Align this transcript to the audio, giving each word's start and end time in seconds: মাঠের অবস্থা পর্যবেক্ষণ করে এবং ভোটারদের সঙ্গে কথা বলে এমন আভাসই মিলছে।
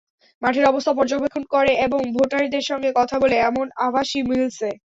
মাঠের 0.41 0.65
অবস্থা 0.65 0.93
পর্যবেক্ষণ 0.97 1.43
করে 1.53 1.71
এবং 1.85 1.99
ভোটারদের 2.15 2.63
সঙ্গে 2.69 2.89
কথা 2.99 3.15
বলে 3.23 3.35
এমন 3.49 3.65
আভাসই 3.85 4.21
মিলছে। 4.29 4.67